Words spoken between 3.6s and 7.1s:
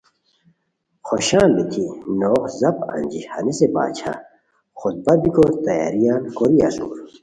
باچھا خطبہ بیکو تیاریان کوری اسور